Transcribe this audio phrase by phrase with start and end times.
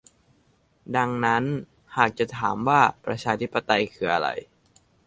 [0.95, 1.43] ดังนั้น
[1.97, 4.29] หากจะถามว่าประชาธิปไตยคืออะไร